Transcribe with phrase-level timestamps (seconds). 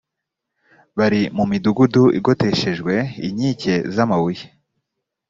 [0.97, 2.93] bari mu midugudu igoteshejwe
[3.27, 4.43] inkike z amabuye